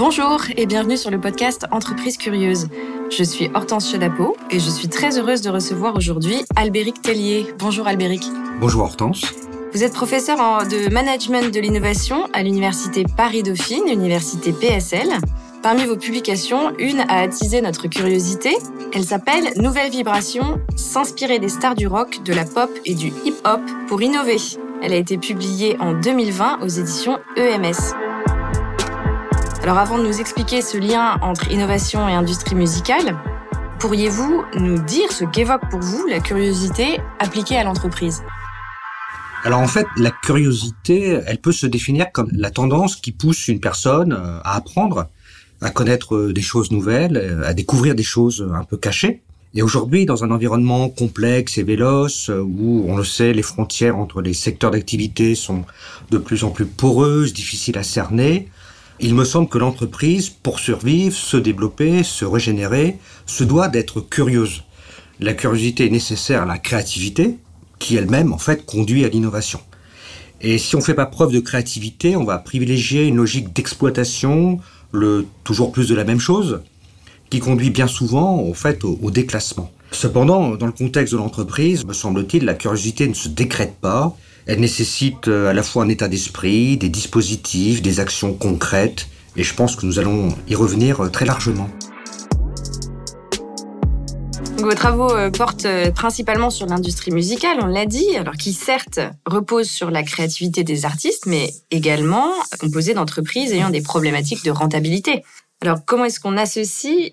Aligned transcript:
Bonjour 0.00 0.40
et 0.56 0.64
bienvenue 0.64 0.96
sur 0.96 1.10
le 1.10 1.20
podcast 1.20 1.66
Entreprise 1.70 2.16
Curieuse. 2.16 2.68
Je 3.10 3.22
suis 3.22 3.50
Hortense 3.52 3.92
Chadapo 3.92 4.34
et 4.50 4.58
je 4.58 4.70
suis 4.70 4.88
très 4.88 5.18
heureuse 5.18 5.42
de 5.42 5.50
recevoir 5.50 5.94
aujourd'hui 5.94 6.36
Albéric 6.56 7.02
Tellier. 7.02 7.54
Bonjour 7.58 7.86
Albéric. 7.86 8.22
Bonjour 8.60 8.80
Hortense. 8.80 9.26
Vous 9.74 9.84
êtes 9.84 9.92
professeur 9.92 10.38
de 10.66 10.90
management 10.90 11.52
de 11.52 11.60
l'innovation 11.60 12.24
à 12.32 12.42
l'université 12.42 13.04
Paris-Dauphine, 13.14 13.88
université 13.88 14.54
PSL. 14.54 15.10
Parmi 15.62 15.84
vos 15.84 15.96
publications, 15.96 16.72
une 16.78 17.00
a 17.00 17.20
attisé 17.20 17.60
notre 17.60 17.86
curiosité. 17.86 18.56
Elle 18.94 19.04
s'appelle 19.04 19.50
Nouvelle 19.56 19.90
Vibration, 19.90 20.62
s'inspirer 20.76 21.38
des 21.40 21.50
stars 21.50 21.74
du 21.74 21.86
rock, 21.86 22.22
de 22.24 22.32
la 22.32 22.46
pop 22.46 22.70
et 22.86 22.94
du 22.94 23.08
hip-hop 23.26 23.60
pour 23.86 24.00
innover. 24.00 24.38
Elle 24.82 24.94
a 24.94 24.96
été 24.96 25.18
publiée 25.18 25.76
en 25.78 25.92
2020 25.92 26.60
aux 26.62 26.68
éditions 26.68 27.18
EMS. 27.36 27.99
Alors 29.70 29.82
avant 29.82 29.98
de 29.98 30.02
nous 30.02 30.18
expliquer 30.20 30.62
ce 30.62 30.78
lien 30.78 31.16
entre 31.22 31.52
innovation 31.52 32.08
et 32.08 32.12
industrie 32.12 32.56
musicale, 32.56 33.16
pourriez-vous 33.78 34.42
nous 34.58 34.82
dire 34.82 35.12
ce 35.12 35.24
qu'évoque 35.24 35.70
pour 35.70 35.78
vous 35.78 36.08
la 36.08 36.18
curiosité 36.18 36.98
appliquée 37.20 37.56
à 37.56 37.62
l'entreprise? 37.62 38.20
Alors 39.44 39.60
en 39.60 39.68
fait, 39.68 39.86
la 39.96 40.10
curiosité, 40.10 41.20
elle 41.24 41.40
peut 41.40 41.52
se 41.52 41.68
définir 41.68 42.10
comme 42.10 42.30
la 42.32 42.50
tendance 42.50 42.96
qui 42.96 43.12
pousse 43.12 43.46
une 43.46 43.60
personne 43.60 44.12
euh, 44.12 44.40
à 44.42 44.56
apprendre, 44.56 45.06
à 45.60 45.70
connaître 45.70 46.16
euh, 46.16 46.32
des 46.32 46.42
choses 46.42 46.72
nouvelles, 46.72 47.16
euh, 47.16 47.46
à 47.46 47.54
découvrir 47.54 47.94
des 47.94 48.02
choses 48.02 48.44
un 48.52 48.64
peu 48.64 48.76
cachées. 48.76 49.22
Et 49.54 49.62
aujourd'hui, 49.62 50.04
dans 50.04 50.24
un 50.24 50.32
environnement 50.32 50.88
complexe 50.88 51.58
et 51.58 51.62
véloce, 51.62 52.28
où 52.28 52.86
on 52.88 52.96
le 52.96 53.04
sait, 53.04 53.32
les 53.32 53.42
frontières 53.42 53.96
entre 53.96 54.20
les 54.20 54.34
secteurs 54.34 54.72
d'activité 54.72 55.36
sont 55.36 55.64
de 56.10 56.18
plus 56.18 56.42
en 56.42 56.50
plus 56.50 56.66
poreuses, 56.66 57.32
difficiles 57.32 57.78
à 57.78 57.84
cerner, 57.84 58.48
il 59.00 59.14
me 59.14 59.24
semble 59.24 59.48
que 59.48 59.58
l'entreprise, 59.58 60.28
pour 60.28 60.58
survivre, 60.58 61.16
se 61.16 61.36
développer, 61.36 62.02
se 62.02 62.24
régénérer, 62.24 62.98
se 63.26 63.44
doit 63.44 63.68
d'être 63.68 64.00
curieuse. 64.00 64.62
La 65.20 65.34
curiosité 65.34 65.86
est 65.86 65.90
nécessaire 65.90 66.42
à 66.42 66.46
la 66.46 66.58
créativité, 66.58 67.36
qui 67.78 67.96
elle-même, 67.96 68.32
en 68.32 68.38
fait, 68.38 68.66
conduit 68.66 69.04
à 69.04 69.08
l'innovation. 69.08 69.60
Et 70.42 70.58
si 70.58 70.74
on 70.74 70.78
ne 70.78 70.84
fait 70.84 70.94
pas 70.94 71.06
preuve 71.06 71.32
de 71.32 71.40
créativité, 71.40 72.16
on 72.16 72.24
va 72.24 72.38
privilégier 72.38 73.06
une 73.06 73.16
logique 73.16 73.54
d'exploitation, 73.54 74.58
le 74.92 75.26
toujours 75.44 75.72
plus 75.72 75.88
de 75.88 75.94
la 75.94 76.04
même 76.04 76.20
chose, 76.20 76.60
qui 77.30 77.40
conduit 77.40 77.70
bien 77.70 77.86
souvent, 77.86 78.38
en 78.38 78.54
fait, 78.54 78.84
au, 78.84 78.98
au 79.02 79.10
déclassement. 79.10 79.70
Cependant, 79.92 80.56
dans 80.56 80.66
le 80.66 80.72
contexte 80.72 81.12
de 81.12 81.18
l'entreprise, 81.18 81.84
me 81.84 81.92
semble-t-il, 81.92 82.44
la 82.44 82.54
curiosité 82.54 83.08
ne 83.08 83.14
se 83.14 83.28
décrète 83.28 83.76
pas, 83.80 84.16
elle 84.50 84.58
nécessite 84.58 85.28
euh, 85.28 85.48
à 85.48 85.52
la 85.52 85.62
fois 85.62 85.84
un 85.84 85.88
état 85.88 86.08
d'esprit, 86.08 86.76
des 86.76 86.88
dispositifs, 86.88 87.82
des 87.82 88.00
actions 88.00 88.34
concrètes, 88.34 89.06
et 89.36 89.44
je 89.44 89.54
pense 89.54 89.76
que 89.76 89.86
nous 89.86 90.00
allons 90.00 90.34
y 90.48 90.56
revenir 90.56 91.04
euh, 91.04 91.08
très 91.08 91.24
largement. 91.24 91.70
Vos 94.58 94.74
travaux 94.74 95.14
euh, 95.14 95.30
portent 95.30 95.68
principalement 95.94 96.50
sur 96.50 96.66
l'industrie 96.66 97.12
musicale, 97.12 97.58
on 97.62 97.66
l'a 97.66 97.86
dit, 97.86 98.16
alors 98.16 98.34
qui 98.34 98.52
certes 98.52 98.98
repose 99.24 99.70
sur 99.70 99.92
la 99.92 100.02
créativité 100.02 100.64
des 100.64 100.84
artistes, 100.84 101.26
mais 101.26 101.54
également 101.70 102.32
composé 102.58 102.92
d'entreprises 102.92 103.52
ayant 103.52 103.70
des 103.70 103.82
problématiques 103.82 104.44
de 104.44 104.50
rentabilité. 104.50 105.22
Alors 105.62 105.84
comment 105.84 106.06
est-ce 106.06 106.18
qu'on 106.18 106.36
associe 106.36 107.12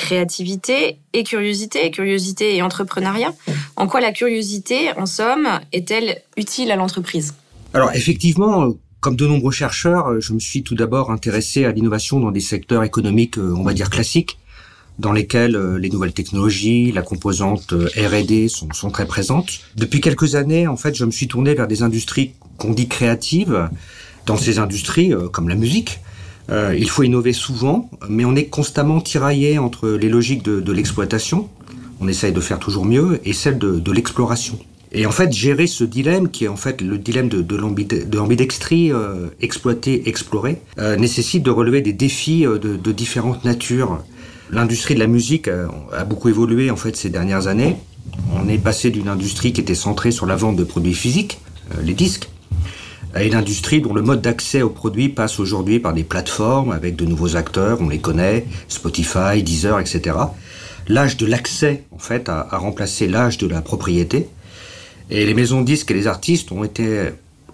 créativité 0.00 0.98
et 1.12 1.22
curiosité, 1.24 1.90
curiosité 1.90 2.56
et 2.56 2.62
entrepreneuriat. 2.62 3.32
En 3.76 3.86
quoi 3.86 4.00
la 4.00 4.12
curiosité, 4.12 4.90
en 4.96 5.06
somme, 5.06 5.46
est-elle 5.72 6.22
utile 6.36 6.70
à 6.72 6.76
l'entreprise? 6.76 7.34
Alors 7.74 7.92
effectivement, 7.92 8.72
comme 9.00 9.16
de 9.16 9.26
nombreux 9.26 9.52
chercheurs, 9.52 10.20
je 10.20 10.32
me 10.32 10.40
suis 10.40 10.62
tout 10.62 10.74
d'abord 10.74 11.10
intéressé 11.10 11.64
à 11.64 11.72
l'innovation 11.72 12.18
dans 12.18 12.32
des 12.32 12.40
secteurs 12.40 12.82
économiques, 12.82 13.36
on 13.38 13.62
va 13.62 13.74
dire 13.74 13.90
classiques, 13.90 14.38
dans 14.98 15.12
lesquels 15.12 15.56
euh, 15.56 15.78
les 15.78 15.88
nouvelles 15.88 16.12
technologies, 16.12 16.92
la 16.92 17.02
composante 17.02 17.72
euh, 17.72 17.88
R&D 17.96 18.48
sont, 18.48 18.68
sont 18.72 18.90
très 18.90 19.06
présentes. 19.06 19.60
Depuis 19.76 20.00
quelques 20.00 20.34
années, 20.34 20.66
en 20.66 20.76
fait, 20.76 20.94
je 20.94 21.04
me 21.06 21.10
suis 21.10 21.26
tourné 21.26 21.54
vers 21.54 21.66
des 21.66 21.82
industries 21.82 22.34
qu'on 22.58 22.72
dit 22.72 22.88
créatives. 22.88 23.70
Dans 24.26 24.36
ces 24.36 24.58
industries, 24.58 25.14
euh, 25.14 25.28
comme 25.28 25.48
la 25.48 25.54
musique, 25.54 26.00
euh, 26.50 26.74
il 26.76 26.88
faut 26.88 27.02
innover 27.02 27.32
souvent, 27.32 27.88
mais 28.08 28.24
on 28.24 28.34
est 28.34 28.46
constamment 28.46 29.00
tiraillé 29.00 29.58
entre 29.58 29.90
les 29.90 30.08
logiques 30.08 30.42
de, 30.42 30.72
l'exploitation, 30.72 31.48
on 32.00 32.08
essaye 32.08 32.32
de 32.32 32.40
faire 32.40 32.58
toujours 32.58 32.84
mieux, 32.84 33.20
et 33.24 33.32
celle 33.32 33.58
de, 33.58 33.92
l'exploration. 33.92 34.58
Et 34.92 35.06
en 35.06 35.12
fait, 35.12 35.32
gérer 35.32 35.68
ce 35.68 35.84
dilemme, 35.84 36.30
qui 36.30 36.46
est 36.46 36.48
en 36.48 36.56
fait 36.56 36.80
le 36.80 36.98
dilemme 36.98 37.28
de, 37.28 37.42
de 37.42 38.16
l'ambidextrie, 38.16 38.92
euh, 38.92 39.28
exploiter, 39.40 40.08
explorer, 40.08 40.60
euh, 40.78 40.96
nécessite 40.96 41.44
de 41.44 41.50
relever 41.50 41.80
des 41.80 41.92
défis 41.92 42.42
de, 42.42 42.92
différentes 42.92 43.44
natures. 43.44 44.02
L'industrie 44.50 44.94
de 44.94 45.00
la 45.00 45.06
musique 45.06 45.48
a 45.48 46.04
beaucoup 46.04 46.28
évolué 46.28 46.72
en 46.72 46.76
fait 46.76 46.96
ces 46.96 47.08
dernières 47.08 47.46
années. 47.46 47.76
On 48.34 48.48
est 48.48 48.58
passé 48.58 48.90
d'une 48.90 49.06
industrie 49.06 49.52
qui 49.52 49.60
était 49.60 49.76
centrée 49.76 50.10
sur 50.10 50.26
la 50.26 50.34
vente 50.34 50.56
de 50.56 50.64
produits 50.64 50.94
physiques, 50.94 51.38
les 51.84 51.94
disques, 51.94 52.28
à 53.14 53.24
une 53.24 53.34
industrie 53.34 53.80
dont 53.80 53.92
le 53.92 54.02
mode 54.02 54.20
d'accès 54.20 54.62
aux 54.62 54.70
produits 54.70 55.08
passe 55.08 55.40
aujourd'hui 55.40 55.80
par 55.80 55.92
des 55.92 56.04
plateformes 56.04 56.72
avec 56.72 56.96
de 56.96 57.04
nouveaux 57.04 57.36
acteurs, 57.36 57.78
on 57.80 57.88
les 57.88 57.98
connaît, 57.98 58.46
Spotify, 58.68 59.42
Deezer, 59.42 59.80
etc. 59.80 60.16
L'âge 60.88 61.16
de 61.16 61.26
l'accès, 61.26 61.84
en 61.92 61.98
fait, 61.98 62.28
a, 62.28 62.46
remplacé 62.52 63.08
l'âge 63.08 63.38
de 63.38 63.46
la 63.46 63.62
propriété. 63.62 64.28
Et 65.10 65.26
les 65.26 65.34
maisons 65.34 65.60
de 65.60 65.66
disques 65.66 65.90
et 65.90 65.94
les 65.94 66.06
artistes 66.06 66.52
ont 66.52 66.62
été 66.62 67.10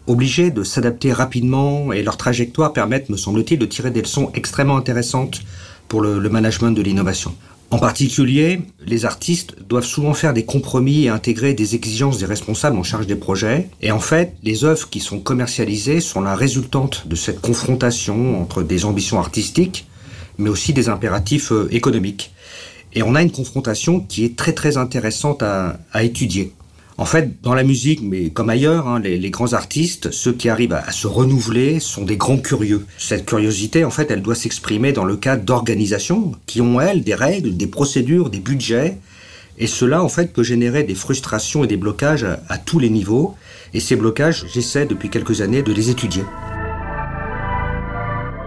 obligés 0.07 0.51
de 0.51 0.63
s'adapter 0.63 1.13
rapidement 1.13 1.93
et 1.93 2.03
leur 2.03 2.17
trajectoire 2.17 2.73
permettent, 2.73 3.09
me 3.09 3.17
semble-t-il, 3.17 3.59
de 3.59 3.67
tirer 3.67 3.91
des 3.91 4.03
leçons 4.03 4.31
extrêmement 4.35 4.77
intéressantes 4.77 5.41
pour 5.89 6.03
le 6.03 6.29
management 6.29 6.73
de 6.73 6.83
l'innovation. 6.83 7.35
En 7.71 7.79
particulier, 7.79 8.61
les 8.87 9.05
artistes 9.05 9.57
doivent 9.69 9.85
souvent 9.85 10.15
faire 10.15 10.33
des 10.33 10.45
compromis 10.45 11.05
et 11.05 11.09
intégrer 11.09 11.53
des 11.53 11.75
exigences 11.75 12.19
des 12.19 12.27
responsables 12.27 12.79
en 12.79 12.85
charge 12.85 13.09
des 13.09 13.17
projets. 13.17 13.69
Et 13.83 13.91
en 13.91 13.99
fait, 13.99 14.35
les 14.45 14.65
œuvres 14.65 14.89
qui 14.89 15.01
sont 15.01 15.19
commercialisées 15.19 16.01
sont 16.01 16.21
la 16.21 16.37
résultante 16.37 17.09
de 17.09 17.17
cette 17.17 17.41
confrontation 17.41 18.41
entre 18.41 18.63
des 18.63 18.85
ambitions 18.85 19.19
artistiques, 19.19 19.87
mais 20.39 20.49
aussi 20.49 20.73
des 20.73 20.89
impératifs 20.89 21.51
euh, 21.51 21.69
économiques. 21.73 22.33
Et 22.95 23.03
on 23.03 23.15
a 23.15 23.23
une 23.23 23.33
confrontation 23.33 24.01
qui 24.01 24.25
est 24.25 24.37
très 24.37 24.53
très 24.53 24.77
intéressante 24.77 25.43
à, 25.43 25.79
à 25.93 26.05
étudier. 26.05 26.53
En 26.99 27.05
fait, 27.05 27.43
dans 27.43 27.53
la 27.53 27.63
musique, 27.63 28.01
mais 28.01 28.31
comme 28.31 28.49
ailleurs, 28.49 28.89
hein, 28.89 29.01
les, 29.01 29.31
grands 29.31 29.53
artistes, 29.53 30.11
ceux 30.13 30.33
qui 30.33 30.49
arrivent 30.49 30.73
à, 30.73 30.93
se 30.93 31.07
renouveler, 31.07 31.79
sont 31.79 32.05
des 32.05 32.17
grands 32.17 32.39
curieux. 32.39 32.87
Cette 32.97 33.27
curiosité, 33.27 33.85
en 33.85 33.91
fait, 33.91 34.11
elle 34.11 34.23
doit 34.23 34.35
s'exprimer 34.35 34.93
dans 34.93 35.05
le 35.05 35.17
cadre 35.17 35.45
d'organisations 35.45 36.33
qui 36.47 36.63
ont, 36.63 36.81
elles, 36.81 37.05
des 37.05 37.15
règles, 37.15 37.55
des 37.55 37.67
procédures, 37.67 38.31
des 38.31 38.41
budgets. 38.41 38.97
Et 39.59 39.67
cela, 39.67 40.03
en 40.03 40.09
fait, 40.09 40.33
peut 40.33 40.43
générer 40.43 40.85
des 40.85 40.95
frustrations 40.95 41.65
et 41.65 41.67
des 41.67 41.77
blocages 41.77 42.27
à, 42.49 42.57
tous 42.57 42.79
les 42.79 42.89
niveaux. 42.89 43.35
Et 43.75 43.81
ces 43.81 43.97
blocages, 43.97 44.47
j'essaie 44.53 44.87
depuis 44.87 45.11
quelques 45.11 45.43
années 45.43 45.63
de 45.63 45.75
les 45.75 45.91
étudier. 45.91 46.23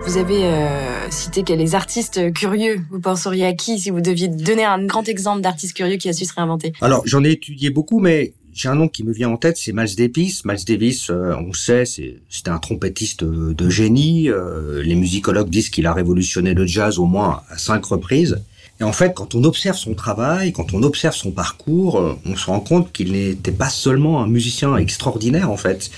Vous 0.08 0.18
avez 0.18 0.46
euh, 0.46 1.12
cité 1.12 1.44
qu'il 1.44 1.58
les 1.58 1.76
artistes 1.76 2.34
curieux. 2.34 2.82
Vous 2.90 3.00
penseriez 3.00 3.46
à 3.46 3.54
qui 3.54 3.78
si 3.80 3.92
vous 3.92 4.02
deviez 4.02 4.28
donner 4.28 4.66
un 4.66 4.84
grand 4.86 5.08
exemple 5.08 5.42
d'artiste 5.42 5.76
curieux 5.76 5.98
qui 5.98 6.10
a 6.10 6.14
su 6.14 6.26
se 6.26 6.34
réinventer? 6.34 6.74
Alors, 6.82 7.04
j'en 7.06 7.24
ai 7.24 7.32
étudié 7.32 7.70
beaucoup, 7.70 8.00
mais 8.00 8.34
j'ai 8.54 8.68
un 8.68 8.76
nom 8.76 8.88
qui 8.88 9.04
me 9.04 9.14
vient 9.14 9.30
en 9.30 9.38
tête, 9.38 9.58
c'est 9.58 9.74
Miles 9.74 9.96
Davis. 9.96 10.44
Miles 10.46 10.66
Davis, 10.66 11.10
euh, 11.10 11.36
on 11.38 11.54
sait, 11.54 11.84
c'était 11.86 12.50
un 12.50 12.58
trompettiste 12.58 13.24
de 13.24 13.70
génie. 13.70 14.30
Euh, 14.30 14.82
les 14.84 14.96
musicologues 14.96 15.50
disent 15.50 15.70
qu'il 15.70 15.88
a 15.88 15.94
révolutionné 15.94 16.54
le 16.54 16.66
jazz 16.66 17.00
au 17.00 17.06
moins 17.06 17.42
à 17.50 17.58
cinq 17.58 17.86
reprises. 17.86 18.42
Et 18.82 18.84
en 18.84 18.94
fait, 18.94 19.14
quand 19.14 19.36
on 19.36 19.44
observe 19.44 19.78
son 19.78 19.94
travail, 19.94 20.54
quand 20.54 20.74
on 20.74 20.84
observe 20.84 21.14
son 21.14 21.32
parcours, 21.32 22.00
euh, 22.00 22.18
on 22.26 22.36
se 22.36 22.46
rend 22.46 22.62
compte 22.62 22.92
qu'il 22.92 23.12
n'était 23.12 23.52
pas 23.52 23.70
seulement 23.70 24.24
un 24.24 24.28
musicien 24.28 24.76
extraordinaire, 24.78 25.52
en 25.52 25.58
fait. 25.58 25.92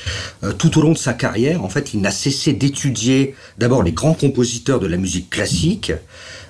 tout 0.57 0.78
au 0.78 0.81
long 0.81 0.94
de 0.94 0.97
sa 0.97 1.13
carrière, 1.13 1.63
en 1.63 1.69
fait, 1.69 1.94
il 1.94 2.01
n'a 2.01 2.11
cessé 2.11 2.53
d'étudier 2.53 3.35
d'abord 3.59 3.84
les 3.84 3.91
grands 3.91 4.16
compositeurs 4.16 4.79
de 4.79 4.87
la 4.87 4.97
musique 4.97 5.29
classique, 5.29 5.93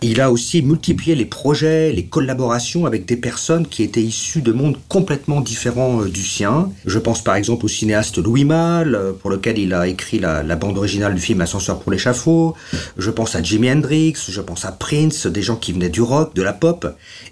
il 0.03 0.19
a 0.19 0.31
aussi 0.31 0.63
multiplié 0.63 1.15
les 1.15 1.25
projets, 1.25 1.91
les 1.91 2.05
collaborations 2.05 2.85
avec 2.85 3.05
des 3.05 3.17
personnes 3.17 3.67
qui 3.67 3.83
étaient 3.83 4.01
issues 4.01 4.41
de 4.41 4.51
mondes 4.51 4.77
complètement 4.87 5.41
différents 5.41 6.01
euh, 6.01 6.09
du 6.09 6.23
sien. 6.23 6.71
Je 6.85 6.97
pense 6.97 7.23
par 7.23 7.35
exemple 7.35 7.65
au 7.65 7.67
cinéaste 7.67 8.17
Louis 8.17 8.43
Malle, 8.43 8.95
euh, 8.95 9.11
pour 9.13 9.29
lequel 9.29 9.59
il 9.59 9.73
a 9.73 9.87
écrit 9.87 10.19
la, 10.19 10.43
bande 10.55 10.77
originale 10.77 11.13
du 11.13 11.21
film 11.21 11.41
Ascenseur 11.41 11.79
pour 11.79 11.91
l'échafaud. 11.91 12.55
Je 12.97 13.11
pense 13.11 13.35
à 13.35 13.43
Jimi 13.43 13.71
Hendrix, 13.71 14.15
je 14.27 14.41
pense 14.41 14.65
à 14.65 14.71
Prince, 14.71 15.27
des 15.27 15.41
gens 15.41 15.55
qui 15.55 15.71
venaient 15.71 15.89
du 15.89 16.01
rock, 16.01 16.35
de 16.35 16.41
la 16.41 16.53
pop, 16.53 16.87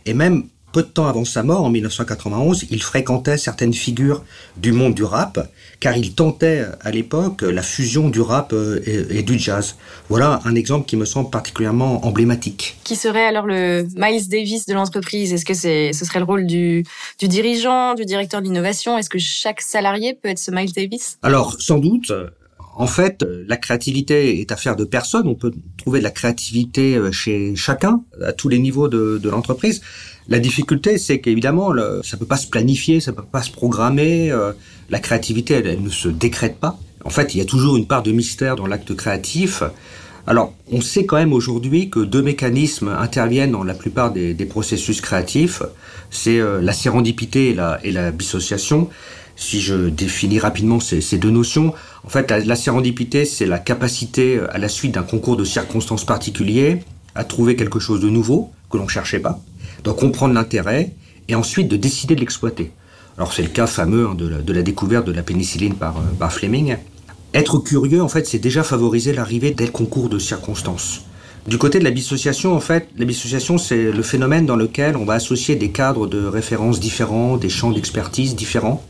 et 0.05 0.13
même 0.13 0.43
peu 0.71 0.83
de 0.83 0.87
temps 0.87 1.07
avant 1.07 1.25
sa 1.25 1.43
mort, 1.43 1.63
en 1.63 1.69
1991, 1.69 2.65
il 2.69 2.81
fréquentait 2.81 3.37
certaines 3.37 3.73
figures 3.73 4.23
du 4.57 4.71
monde 4.71 4.93
du 4.93 5.03
rap, 5.03 5.49
car 5.79 5.97
il 5.97 6.13
tentait 6.13 6.65
à 6.81 6.91
l'époque 6.91 7.41
la 7.41 7.61
fusion 7.61 8.09
du 8.09 8.21
rap 8.21 8.53
euh, 8.53 8.79
et, 9.09 9.23
du 9.23 9.37
jazz. 9.37 9.75
Voilà 10.09 10.39
un 10.45 10.55
exemple 10.55 10.85
qui 10.85 10.95
me 10.95 11.05
semble 11.05 11.29
particulièrement 11.29 12.05
emblématique. 12.05 12.77
Qui 12.83 12.95
serait 12.95 13.25
alors 13.25 13.45
le 13.45 13.87
Miles 13.95 14.27
Davis 14.29 14.65
de 14.65 14.73
l'entreprise? 14.73 15.33
Est-ce 15.33 15.45
que 15.45 15.53
c'est, 15.53 15.93
ce 15.93 16.05
serait 16.05 16.19
le 16.19 16.25
rôle 16.25 16.45
du, 16.45 16.83
du 17.19 17.27
dirigeant, 17.27 17.95
du 17.95 18.05
directeur 18.05 18.41
de 18.41 18.47
l'innovation? 18.47 18.97
Est-ce 18.97 19.09
que 19.09 19.19
chaque 19.19 19.61
salarié 19.61 20.13
peut 20.13 20.29
être 20.29 20.39
ce 20.39 20.51
Miles 20.51 20.73
Davis? 20.73 21.17
Alors, 21.23 21.55
sans 21.59 21.77
doute. 21.77 22.11
En 22.79 22.87
fait, 22.87 23.25
la 23.45 23.57
créativité 23.57 24.39
est 24.39 24.53
affaire 24.53 24.77
de 24.77 24.85
personne. 24.85 25.27
On 25.27 25.35
peut 25.35 25.51
trouver 25.77 25.99
de 25.99 26.03
la 26.05 26.11
créativité 26.11 26.95
euh, 26.95 27.11
chez 27.11 27.53
chacun, 27.53 28.05
à 28.23 28.31
tous 28.31 28.47
les 28.47 28.57
niveaux 28.57 28.87
de, 28.87 29.29
l'entreprise. 29.29 29.81
La 30.29 30.39
difficulté, 30.39 30.97
c'est 30.97 31.19
qu'évidemment, 31.19 31.73
ça 32.03 32.15
peut 32.15 32.25
pas 32.25 32.37
se 32.37 32.47
planifier, 32.47 32.99
ça 32.99 33.13
peut 33.13 33.23
pas 33.23 33.41
se 33.41 33.51
programmer. 33.51 34.31
Euh, 34.31 34.53
la 34.89 34.99
créativité, 34.99 35.55
elle, 35.55 35.81
ne 35.81 35.89
se 35.89 36.07
décrète 36.07 36.57
pas. 36.59 36.79
En 37.03 37.09
fait, 37.09 37.33
il 37.33 37.39
y 37.39 37.41
a 37.41 37.45
toujours 37.45 37.77
une 37.77 37.87
part 37.87 38.03
de 38.03 38.11
mystère 38.11 38.55
dans 38.55 38.67
l'acte 38.67 38.95
créatif. 38.95 39.63
Alors, 40.27 40.53
on 40.71 40.81
sait 40.81 41.05
quand 41.05 41.17
même 41.17 41.33
aujourd'hui 41.33 41.89
que 41.89 41.99
deux 41.99 42.21
mécanismes 42.21 42.89
interviennent 42.89 43.51
dans 43.51 43.63
la 43.63 43.73
plupart 43.73 44.11
des, 44.11 44.35
processus 44.45 45.01
créatifs. 45.01 45.63
C'est 46.11 46.39
la 46.39 46.73
sérendipité 46.73 47.49
et 47.49 47.53
la, 47.55 47.79
et 47.83 47.91
la 47.91 48.11
dissociation. 48.11 48.89
Si 49.39 49.61
je 49.61 49.87
définis 49.87 50.37
rapidement 50.37 50.81
ces, 50.81 51.17
deux 51.17 51.29
notions, 51.29 51.73
en 52.03 52.09
fait, 52.09 52.29
la, 52.29 52.55
sérendipité, 52.57 53.23
c'est 53.23 53.45
la 53.45 53.57
capacité, 53.57 54.35
euh, 54.35 54.53
à 54.53 54.57
la 54.57 54.67
suite 54.67 54.95
d'un 54.95 55.03
concours 55.03 55.37
de 55.37 55.45
circonstances 55.45 56.03
particuliers, 56.03 56.83
à 57.15 57.23
trouver 57.23 57.55
quelque 57.55 57.79
chose 57.79 58.01
de 58.01 58.09
nouveau 58.09 58.51
que 58.69 58.77
l'on 58.77 58.83
ne 58.83 58.89
cherchait 58.89 59.19
pas, 59.19 59.39
de 59.83 59.91
comprendre 59.91 60.33
l'intérêt 60.33 60.93
et 61.27 61.35
ensuite 61.35 61.67
de 61.67 61.77
décider 61.77 62.15
de 62.15 62.19
l'exploiter. 62.19 62.71
Alors 63.17 63.33
c'est 63.33 63.41
le 63.41 63.49
cas 63.49 63.67
fameux 63.67 64.07
hein, 64.07 64.15
de, 64.15 64.53
la, 64.53 64.61
découverte 64.61 65.05
de 65.05 65.11
la 65.11 65.23
pénicilline 65.23 65.75
par, 65.75 65.97
euh, 65.97 66.01
par 66.17 66.31
Fleming. 66.31 66.77
Être 67.33 67.59
curieux, 67.59 68.01
en 68.01 68.07
fait, 68.07 68.25
c'est 68.25 68.39
déjà 68.39 68.63
favoriser 68.63 69.13
l'arrivée 69.13 69.51
d'un 69.51 69.67
concours 69.67 70.09
de 70.09 70.17
circonstances. 70.17 71.01
Du 71.47 71.57
côté 71.57 71.79
de 71.79 71.83
la 71.83 71.91
dissociation, 71.91 72.53
en 72.53 72.59
fait, 72.59 72.89
la 72.97 73.05
dissociation, 73.05 73.57
c'est 73.57 73.91
le 73.91 74.03
phénomène 74.03 74.45
dans 74.45 74.55
lequel 74.55 74.97
on 74.97 75.05
va 75.05 75.13
associer 75.13 75.55
des 75.55 75.69
cadres 75.69 76.07
de 76.07 76.25
référence 76.25 76.79
différents, 76.79 77.37
des 77.37 77.49
champs 77.49 77.71
d'expertise 77.71 78.35
différents, 78.35 78.83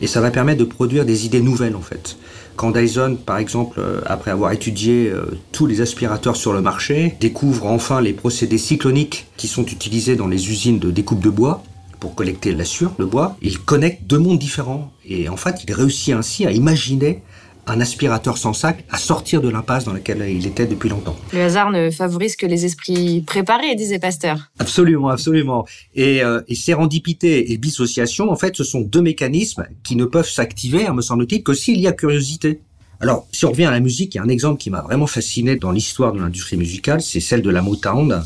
et 0.00 0.06
ça 0.06 0.20
va 0.20 0.30
permettre 0.30 0.60
de 0.60 0.64
produire 0.64 1.04
des 1.04 1.26
idées 1.26 1.40
nouvelles 1.40 1.76
en 1.76 1.80
fait. 1.80 2.16
Quand 2.56 2.72
Dyson, 2.72 3.16
par 3.24 3.38
exemple, 3.38 3.78
euh, 3.78 4.00
après 4.06 4.32
avoir 4.32 4.50
étudié 4.52 5.08
euh, 5.08 5.26
tous 5.52 5.66
les 5.66 5.80
aspirateurs 5.80 6.34
sur 6.34 6.52
le 6.52 6.60
marché, 6.60 7.14
découvre 7.20 7.66
enfin 7.66 8.00
les 8.00 8.12
procédés 8.12 8.58
cycloniques 8.58 9.26
qui 9.36 9.46
sont 9.46 9.64
utilisés 9.64 10.16
dans 10.16 10.26
les 10.26 10.50
usines 10.50 10.80
de 10.80 10.90
découpe 10.90 11.20
de 11.20 11.30
bois 11.30 11.62
pour 12.00 12.14
collecter 12.14 12.52
la 12.52 12.64
sueur, 12.64 12.92
le 12.98 13.06
bois, 13.06 13.36
il 13.42 13.58
connecte 13.58 14.04
deux 14.04 14.18
mondes 14.18 14.38
différents. 14.38 14.92
Et 15.04 15.28
en 15.28 15.36
fait, 15.36 15.64
il 15.66 15.72
réussit 15.72 16.14
ainsi 16.14 16.46
à 16.46 16.52
imaginer 16.52 17.22
un 17.70 17.80
aspirateur 17.80 18.38
sans 18.38 18.52
sac 18.52 18.84
à 18.90 18.98
sortir 18.98 19.40
de 19.40 19.48
l'impasse 19.48 19.84
dans 19.84 19.92
laquelle 19.92 20.24
il 20.28 20.46
était 20.46 20.66
depuis 20.66 20.88
longtemps. 20.88 21.16
Le 21.32 21.42
hasard 21.42 21.70
ne 21.70 21.90
favorise 21.90 22.36
que 22.36 22.46
les 22.46 22.64
esprits 22.64 23.22
préparés, 23.22 23.74
disait 23.74 23.98
Pasteur. 23.98 24.50
Absolument, 24.58 25.08
absolument. 25.08 25.66
Et, 25.94 26.22
euh, 26.22 26.40
et 26.48 26.54
sérendipité 26.54 27.52
et 27.52 27.58
dissociation, 27.58 28.30
en 28.30 28.36
fait, 28.36 28.56
ce 28.56 28.64
sont 28.64 28.80
deux 28.80 29.02
mécanismes 29.02 29.66
qui 29.84 29.96
ne 29.96 30.04
peuvent 30.04 30.28
s'activer, 30.28 30.86
hein, 30.86 30.94
me 30.94 31.02
semble-t-il, 31.02 31.42
que 31.42 31.54
s'il 31.54 31.80
y 31.80 31.86
a 31.86 31.92
curiosité. 31.92 32.60
Alors, 33.00 33.28
si 33.32 33.44
on 33.44 33.50
revient 33.50 33.66
à 33.66 33.70
la 33.70 33.80
musique, 33.80 34.14
il 34.14 34.18
y 34.18 34.20
a 34.20 34.24
un 34.24 34.28
exemple 34.28 34.58
qui 34.58 34.70
m'a 34.70 34.82
vraiment 34.82 35.06
fasciné 35.06 35.56
dans 35.56 35.70
l'histoire 35.70 36.12
de 36.12 36.18
l'industrie 36.18 36.56
musicale, 36.56 37.00
c'est 37.00 37.20
celle 37.20 37.42
de 37.42 37.50
la 37.50 37.62
Motown. 37.62 38.24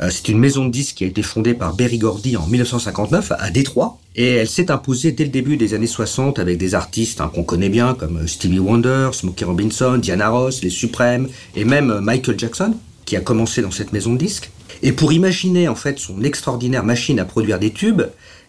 Euh, 0.00 0.10
c'est 0.10 0.28
une 0.28 0.38
maison 0.38 0.64
de 0.64 0.70
disques 0.70 0.96
qui 0.96 1.04
a 1.04 1.06
été 1.06 1.22
fondée 1.22 1.54
par 1.54 1.74
Berry 1.74 1.98
Gordy 1.98 2.36
en 2.36 2.46
1959 2.46 3.32
à 3.38 3.50
Détroit. 3.50 3.98
Et 4.16 4.34
elle 4.34 4.48
s'est 4.48 4.70
imposée 4.70 5.12
dès 5.12 5.24
le 5.24 5.30
début 5.30 5.56
des 5.56 5.74
années 5.74 5.86
60 5.86 6.38
avec 6.38 6.58
des 6.58 6.74
artistes 6.74 7.20
hein, 7.20 7.30
qu'on 7.34 7.44
connaît 7.44 7.68
bien 7.68 7.94
comme 7.94 8.18
euh, 8.18 8.26
Stevie 8.26 8.58
Wonder, 8.58 9.10
Smokey 9.12 9.44
Robinson, 9.44 9.98
Diana 9.98 10.28
Ross, 10.28 10.62
Les 10.62 10.70
Suprêmes 10.70 11.28
et 11.56 11.64
même 11.64 11.90
euh, 11.90 12.00
Michael 12.00 12.38
Jackson 12.38 12.74
qui 13.04 13.16
a 13.16 13.20
commencé 13.20 13.60
dans 13.60 13.70
cette 13.70 13.92
maison 13.92 14.14
de 14.14 14.18
disques. 14.18 14.50
Et 14.82 14.92
pour 14.92 15.12
imaginer 15.12 15.68
en 15.68 15.74
fait 15.74 15.98
son 15.98 16.22
extraordinaire 16.22 16.84
machine 16.84 17.20
à 17.20 17.24
produire 17.24 17.58
des 17.58 17.70
tubes, 17.70 18.02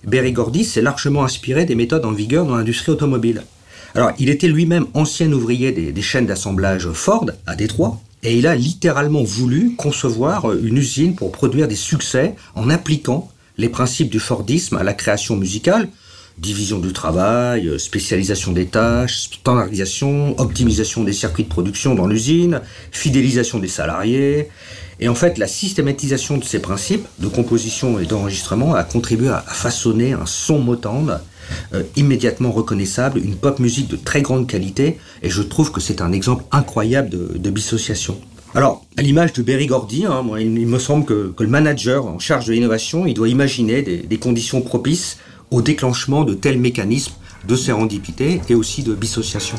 Berry 0.06 0.32
Gordy 0.32 0.64
s'est 0.64 0.82
largement 0.82 1.24
inspiré 1.24 1.66
des 1.66 1.76
méthodes 1.76 2.06
en 2.06 2.12
vigueur 2.12 2.46
dans 2.46 2.56
l'industrie 2.56 2.92
automobile. 2.92 3.44
Alors, 3.96 4.12
il 4.20 4.30
était 4.30 4.48
lui-même 4.48 4.88
ancien 4.94 5.32
ouvrier 5.32 5.72
des, 5.72 5.94
des 5.94 6.02
chaînes 6.02 6.26
d'assemblage 6.26 6.90
Ford 6.92 7.26
à 7.48 7.56
Détroit, 7.56 8.02
et 8.26 8.36
il 8.36 8.48
a 8.48 8.56
littéralement 8.56 9.24
voulu 9.24 9.76
concevoir 9.76 10.52
une 10.52 10.78
usine 10.78 11.16
pour 11.16 11.32
produire 11.32 11.68
des 11.68 11.76
succès 11.76 12.36
en 12.56 12.72
appliquant 12.72 13.30
les 13.58 13.70
principes 13.70 14.10
du 14.10 14.20
Fordisme 14.20 14.78
à 14.78 14.84
la 14.84 14.94
création 14.94 15.36
musicale, 15.38 15.88
division 16.38 16.80
du 16.80 16.94
travail, 16.94 17.80
spécialisation 17.80 18.52
des 18.52 18.66
tâches, 18.66 19.30
standardisation, 19.32 20.40
optimisation 20.40 21.04
des 21.04 21.14
circuits 21.14 21.44
de 21.44 21.50
production 21.50 21.96
dans 21.96 22.08
l'usine, 22.08 22.62
fidélisation 22.92 23.60
des 23.60 23.68
salariés. 23.68 24.50
Et 25.00 25.10
en 25.10 25.16
fait, 25.16 25.38
la 25.38 25.48
systématisation 25.48 26.38
de 26.38 26.44
ces 26.44 26.60
principes 26.60 27.06
de 27.20 27.28
composition 27.28 28.00
et 28.00 28.06
d'enregistrement 28.06 28.76
a 28.76 28.84
contribué 28.84 29.30
à 29.30 29.42
façonner 29.42 30.14
un 30.14 30.26
son 30.26 30.60
Motown 30.60 31.20
euh, 31.74 31.84
immédiatement 31.96 32.52
reconnaissable, 32.52 33.20
une 33.20 33.36
pop 33.36 33.60
musique 33.60 33.88
de 33.88 33.98
très 33.98 34.22
grande 34.22 34.48
qualité, 34.48 34.98
et 35.22 35.30
je 35.30 35.42
trouve 35.42 35.72
que 35.72 35.82
c'est 35.82 36.02
un 36.02 36.12
exemple 36.12 36.44
incroyable 36.52 37.10
de, 37.10 37.38
de 37.38 37.50
dissociation. 37.50 38.20
Alors, 38.56 38.86
à 38.96 39.02
l'image 39.02 39.34
de 39.34 39.42
Berry 39.42 39.66
Gordy, 39.66 40.06
hein, 40.06 40.24
il, 40.40 40.50
me 40.50 40.80
semble 40.80 41.04
que, 41.04 41.34
le 41.38 41.48
manager 41.48 42.06
en 42.06 42.20
charge 42.20 42.48
de 42.48 42.54
l'innovation, 42.54 43.06
il 43.06 43.14
doit 43.14 43.28
imaginer 43.28 43.82
des, 43.82 44.18
conditions 44.18 44.62
propices 44.62 45.18
au 45.56 45.62
déclenchement 45.62 46.26
de 46.26 46.34
tels 46.34 46.60
mécanismes 46.60 47.14
de 47.48 47.56
sérendipité 47.56 48.42
et 48.50 48.56
aussi 48.56 48.84
de 48.84 48.94
dissociation. 48.94 49.56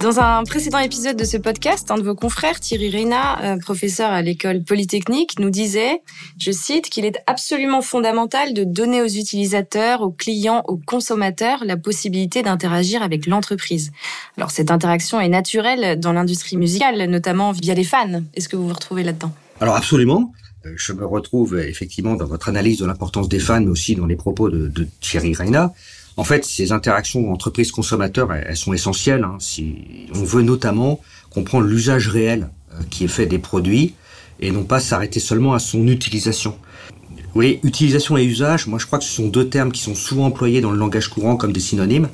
Dans 0.00 0.20
un 0.20 0.44
précédent 0.44 0.78
épisode 0.78 1.16
de 1.16 1.24
ce 1.24 1.36
podcast, 1.36 1.90
un 1.90 1.98
de 1.98 2.02
vos 2.02 2.14
confrères, 2.14 2.60
Thierry 2.60 2.90
Reina, 2.90 3.42
euh, 3.42 3.58
professeur 3.58 4.10
à 4.10 4.22
l'école 4.22 4.62
polytechnique, 4.62 5.38
nous 5.40 5.50
disait, 5.50 6.00
je 6.38 6.52
cite, 6.52 6.88
qu'il 6.88 7.04
est 7.04 7.18
absolument 7.26 7.82
fondamental 7.82 8.54
de 8.54 8.62
donner 8.62 9.02
aux 9.02 9.08
utilisateurs, 9.08 10.00
aux 10.02 10.12
clients, 10.12 10.62
aux 10.68 10.78
consommateurs 10.78 11.64
la 11.66 11.76
possibilité 11.76 12.42
d'interagir 12.42 13.02
avec 13.02 13.26
l'entreprise. 13.26 13.90
Alors 14.38 14.52
cette 14.52 14.70
interaction 14.70 15.20
est 15.20 15.28
naturelle 15.28 15.98
dans 15.98 16.12
l'industrie 16.12 16.56
musicale, 16.56 17.02
notamment 17.10 17.50
via 17.50 17.74
les 17.74 17.84
fans. 17.84 18.22
Est-ce 18.34 18.48
que 18.48 18.56
vous 18.56 18.68
vous 18.68 18.74
retrouvez 18.74 19.02
là-dedans? 19.02 19.32
Alors 19.60 19.74
absolument. 19.74 20.32
Euh, 20.66 20.74
je 20.76 20.92
me 20.92 21.06
retrouve 21.06 21.58
effectivement 21.58 22.14
dans 22.14 22.26
votre 22.26 22.48
analyse 22.48 22.78
de 22.78 22.86
l'importance 22.86 23.28
des 23.28 23.38
fans, 23.38 23.60
mais 23.60 23.68
aussi 23.68 23.94
dans 23.94 24.06
les 24.06 24.16
propos 24.16 24.50
de, 24.50 24.86
Thierry 25.00 25.34
Reina. 25.34 25.72
En 26.16 26.24
fait, 26.24 26.44
ces 26.44 26.72
interactions 26.72 27.32
entreprises-consommateurs, 27.32 28.32
elles, 28.32 28.56
sont 28.56 28.72
essentielles. 28.72 29.24
Hein, 29.24 29.36
si 29.38 30.08
on 30.14 30.24
veut 30.24 30.42
notamment 30.42 31.00
comprendre 31.30 31.66
l'usage 31.66 32.08
réel 32.08 32.50
euh, 32.74 32.82
qui 32.90 33.04
est 33.04 33.08
fait 33.08 33.26
des 33.26 33.38
produits 33.38 33.94
et 34.40 34.50
non 34.50 34.64
pas 34.64 34.80
s'arrêter 34.80 35.20
seulement 35.20 35.54
à 35.54 35.58
son 35.58 35.86
utilisation. 35.86 36.56
Oui, 37.34 37.60
utilisation 37.62 38.18
et 38.18 38.24
usage, 38.24 38.66
moi 38.66 38.78
je 38.78 38.86
crois 38.86 38.98
que 38.98 39.04
ce 39.04 39.12
sont 39.12 39.28
deux 39.28 39.48
termes 39.48 39.70
qui 39.70 39.80
sont 39.80 39.94
souvent 39.94 40.26
employés 40.26 40.60
dans 40.60 40.72
le 40.72 40.78
langage 40.78 41.08
courant 41.08 41.36
comme 41.36 41.52
des 41.52 41.60
synonymes, 41.60 42.08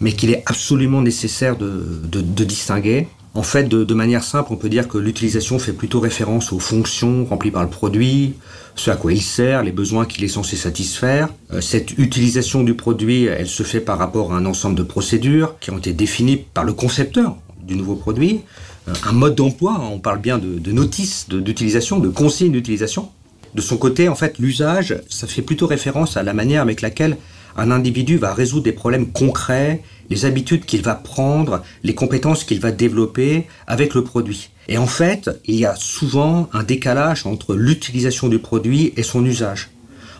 mais 0.00 0.12
qu'il 0.12 0.30
est 0.30 0.42
absolument 0.44 1.00
nécessaire 1.00 1.56
de 1.56 2.44
distinguer. 2.44 3.08
En 3.36 3.42
fait, 3.42 3.64
de, 3.64 3.94
manière 3.94 4.24
simple, 4.24 4.50
on 4.50 4.56
peut 4.56 4.70
dire 4.70 4.88
que 4.88 4.96
l'utilisation 4.96 5.58
fait 5.58 5.74
plutôt 5.74 6.00
référence 6.00 6.54
aux 6.54 6.58
fonctions 6.58 7.26
remplies 7.26 7.50
par 7.50 7.62
le 7.62 7.68
produit, 7.68 8.32
ce 8.76 8.90
à 8.90 8.96
quoi 8.96 9.12
il 9.12 9.20
sert, 9.20 9.62
les 9.62 9.72
besoins 9.72 10.06
qu'il 10.06 10.24
est 10.24 10.28
censé 10.28 10.56
satisfaire. 10.56 11.28
Euh, 11.52 11.60
cette 11.60 11.98
utilisation 11.98 12.62
du 12.62 12.72
produit, 12.72 13.24
elle 13.24 13.46
se 13.46 13.62
fait 13.62 13.80
par 13.80 13.98
rapport 13.98 14.32
à 14.32 14.38
un 14.38 14.46
ensemble 14.46 14.74
de 14.74 14.82
procédures 14.82 15.58
qui 15.60 15.70
ont 15.70 15.76
été 15.76 15.92
définies 15.92 16.38
par 16.54 16.64
le 16.64 16.72
concepteur 16.72 17.36
du 17.62 17.76
nouveau 17.76 17.94
produit, 17.94 18.40
euh, 18.88 18.94
un 19.04 19.12
mode 19.12 19.34
d'emploi, 19.34 19.76
hein, 19.78 19.90
on 19.92 19.98
parle 19.98 20.20
bien 20.20 20.38
de, 20.38 20.58
de 20.58 20.72
notice 20.72 21.28
d'utilisation, 21.28 21.98
de, 21.98 22.08
de 22.08 22.14
consigne 22.14 22.52
d'utilisation. 22.52 23.10
De 23.54 23.60
son 23.60 23.76
côté, 23.76 24.08
en 24.08 24.14
fait, 24.14 24.38
l'usage, 24.38 24.96
ça 25.10 25.26
fait 25.26 25.42
plutôt 25.42 25.66
référence 25.66 26.16
à 26.16 26.22
la 26.22 26.32
manière 26.32 26.62
avec 26.62 26.80
laquelle 26.80 27.18
un 27.56 27.70
individu 27.70 28.18
va 28.18 28.34
résoudre 28.34 28.64
des 28.64 28.72
problèmes 28.72 29.10
concrets, 29.10 29.82
les 30.10 30.24
habitudes 30.24 30.64
qu'il 30.64 30.82
va 30.82 30.94
prendre, 30.94 31.62
les 31.82 31.94
compétences 31.94 32.44
qu'il 32.44 32.60
va 32.60 32.70
développer 32.70 33.46
avec 33.66 33.94
le 33.94 34.04
produit. 34.04 34.50
Et 34.68 34.78
en 34.78 34.86
fait, 34.86 35.30
il 35.44 35.56
y 35.56 35.64
a 35.64 35.74
souvent 35.76 36.48
un 36.52 36.62
décalage 36.62 37.26
entre 37.26 37.54
l'utilisation 37.54 38.28
du 38.28 38.38
produit 38.38 38.92
et 38.96 39.02
son 39.02 39.24
usage. 39.24 39.70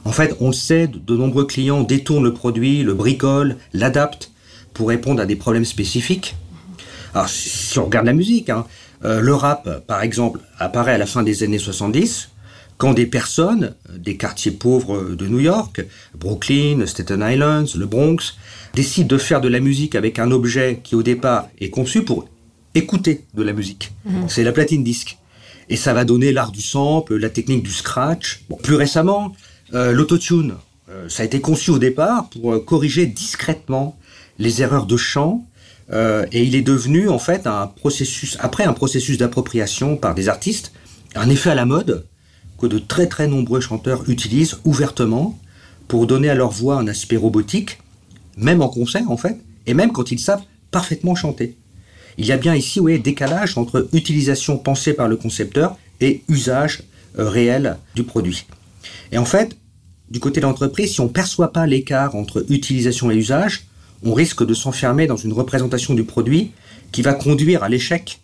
En 0.05 0.13
fait, 0.13 0.37
on 0.41 0.49
le 0.49 0.53
sait, 0.53 0.87
de 0.87 1.17
nombreux 1.17 1.47
clients 1.47 1.83
détournent 1.83 2.25
le 2.25 2.33
produit, 2.33 2.83
le 2.85 2.95
bricolent, 2.95 3.57
l'adaptent 3.73 4.31
pour 4.73 4.89
répondre 4.89 5.21
à 5.21 5.27
des 5.27 5.37
problèmes 5.37 5.65
spécifiques. 5.65 6.37
Alors, 7.13 7.29
si 7.29 7.79
on 7.79 7.87
regarde 7.87 8.07
la 8.07 8.13
musique, 8.13 8.51
hein, 8.51 8.67
euh, 9.05 9.21
le 9.21 9.35
rap, 9.35 9.85
par 9.87 10.03
exemple, 10.03 10.41
apparaît 10.59 10.93
à 10.93 10.99
la 10.99 11.07
fin 11.07 11.23
des 11.23 11.43
années 11.43 11.59
70, 11.59 12.31
quand 12.79 12.95
des 12.95 13.07
personnes 13.07 13.75
des 13.97 14.17
quartiers 14.17 14.51
pauvres 14.51 15.15
de 15.15 15.27
New 15.27 15.41
York, 15.41 15.85
Brooklyn, 16.19 16.87
Staten 16.87 17.25
Island, 17.27 17.69
le 17.77 17.87
Bronx, 17.87 18.37
décident 18.75 19.09
de 19.09 19.19
faire 19.19 19.41
de 19.41 19.49
la 19.49 19.61
musique 19.61 19.95
avec 19.95 20.19
un 20.19 20.31
objet 20.31 20.81
qui 20.83 20.95
au 20.95 21.03
départ 21.03 21.49
est 21.61 21.71
conçu 21.71 22.03
pour 22.03 22.29
écouter 22.75 23.25
de 23.35 23.43
la 23.43 23.53
musique. 23.53 23.93
Mhm. 24.05 24.29
C'est 24.29 24.45
la 24.45 24.53
platine 24.53 24.85
disque. 24.85 25.19
Et 25.69 25.77
ça 25.77 25.93
va 25.95 26.05
donner 26.05 26.33
l'art 26.33 26.53
du 26.53 26.63
sample, 26.63 27.17
la 27.17 27.31
technique 27.31 27.63
du 27.63 27.73
scratch. 27.73 28.45
plus 28.63 28.77
récemment, 28.77 29.35
euh, 29.75 29.93
l'autotune, 29.93 30.55
euh, 30.89 31.09
ça 31.09 31.23
a 31.23 31.27
été 31.27 31.41
conçu 31.41 31.71
au 31.71 31.79
départ 31.79 32.29
pour 32.31 32.53
euh, 32.53 32.61
corriger 32.61 33.07
discrètement 33.07 33.99
les 34.39 34.63
erreurs 34.63 34.87
de 34.87 34.97
chant. 34.97 35.45
et 36.33 36.43
il 36.43 36.57
est 36.57 36.67
devenu 36.67 37.09
en 37.09 37.21
fait 37.21 37.47
un 37.47 37.69
processus, 37.69 38.37
après 38.41 38.65
un 38.65 38.73
processus 38.73 39.19
d'appropriation 39.19 39.97
par 39.97 40.17
des 40.17 40.29
artistes, 40.29 40.73
un 41.15 41.31
effet 41.31 41.51
à 41.51 41.55
la 41.55 41.65
mode 41.65 42.05
que 42.59 42.67
de 42.67 42.79
très 42.79 43.07
très 43.07 43.29
nombreux 43.29 43.61
chanteurs 43.61 44.09
utilisent 44.09 44.57
ouvertement 44.65 45.39
pour 45.89 46.07
donner 46.07 46.29
à 46.29 46.35
leur 46.35 46.51
voix 46.51 46.79
un 46.79 46.89
aspect 46.89 47.17
robotique, 47.17 47.79
même 48.37 48.63
en 48.63 48.69
concert 48.69 49.11
en 49.11 49.17
fait, 49.17 49.39
et 49.67 49.75
même 49.75 49.93
quand 49.93 50.11
ils 50.11 50.19
savent 50.19 50.43
parfaitement 50.71 51.15
chanter. 51.15 51.57
Il 52.19 52.27
y 52.27 52.33
a 52.33 52.37
bien 52.37 52.55
ici 52.55 52.81
oui, 52.81 52.99
décalage 52.99 53.59
entre 53.59 53.89
utilisation 53.93 54.59
pensée 54.59 54.95
par 54.95 55.09
le 55.09 55.17
concepteur 55.17 55.77
et 56.01 56.23
usage 56.29 56.83
euh, 57.19 57.29
réel 57.29 57.77
du 57.95 58.05
produit. 58.05 58.47
Et 59.13 59.19
en 59.19 59.25
fait, 59.25 59.57
du 60.11 60.21
côté 60.21 60.41
de 60.41 60.47
l'entreprise, 60.47 60.93
si 60.93 61.01
on 61.01 61.05
ne 61.05 61.11
perçoit 61.11 61.53
pas 61.53 61.67
l'écart 61.67 62.15
entre 62.15 62.45
utilisation 62.49 63.11
et 63.11 63.17
usage, 63.17 63.67
on 64.05 64.15
risque 64.15 64.45
de 64.47 64.55
s'enfermer 64.55 65.07
dans 65.07 65.17
une 65.17 65.33
représentation 65.33 65.95
du 65.95 66.05
produit 66.05 66.53
qui 66.93 67.03
va 67.03 67.13
conduire 67.13 67.63
à 67.63 67.69
l'échec. 67.69 68.21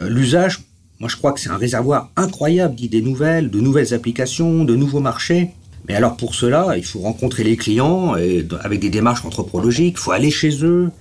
Euh, 0.00 0.08
l'usage, 0.08 0.60
moi 1.02 1.08
je 1.08 1.16
crois 1.16 1.32
que 1.32 1.40
c'est 1.40 1.50
un 1.50 1.56
réservoir 1.56 2.10
incroyable 2.14 2.76
d'idées 2.76 3.02
nouvelles, 3.02 3.50
de 3.50 3.58
nouvelles 3.58 3.92
applications, 3.92 4.64
de 4.64 4.76
nouveaux 4.76 5.00
marchés. 5.00 5.50
Mais 5.88 5.96
alors 5.96 6.16
pour 6.16 6.36
cela, 6.36 6.76
il 6.76 6.84
faut 6.84 7.00
rencontrer 7.00 7.42
les 7.42 7.56
clients 7.56 8.14
et, 8.14 8.46
avec 8.60 8.78
des 8.78 8.88
démarches 8.88 9.24
anthropologiques, 9.24 9.96
il 9.98 10.00
faut 10.00 10.12
aller 10.12 10.30
chez 10.30 10.64
eux, 10.64 10.92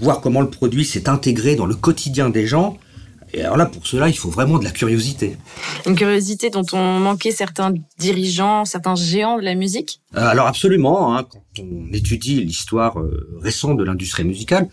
voir 0.00 0.20
comment 0.20 0.40
le 0.40 0.50
produit 0.50 0.84
s'est 0.84 1.08
intégré 1.08 1.54
dans 1.54 1.66
le 1.66 1.76
quotidien 1.76 2.30
des 2.30 2.48
gens. 2.48 2.76
Et 3.32 3.42
alors 3.42 3.56
là, 3.56 3.66
pour 3.66 3.86
cela, 3.86 4.08
il 4.08 4.18
faut 4.18 4.28
vraiment 4.28 4.58
de 4.58 4.64
la 4.64 4.72
curiosité. 4.72 5.36
Une 5.86 5.94
curiosité 5.94 6.50
dont 6.50 6.66
ont 6.72 6.98
manqué 6.98 7.30
certains 7.30 7.74
dirigeants, 7.96 8.64
certains 8.64 8.96
géants 8.96 9.38
de 9.38 9.44
la 9.44 9.54
musique? 9.54 10.00
Euh, 10.16 10.26
Alors 10.26 10.48
absolument, 10.48 11.16
hein, 11.16 11.24
quand 11.30 11.62
on 11.62 11.92
étudie 11.92 12.42
l'histoire 12.42 12.98
euh, 12.98 13.38
récente 13.40 13.76
de 13.76 13.84
l'industrie 13.84 14.24
musicale, 14.24 14.68